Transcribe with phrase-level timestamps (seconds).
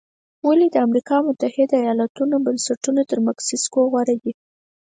[0.47, 4.33] ولې د امریکا متحده ایالتونو بنسټونه تر مکسیکو غوره دي؟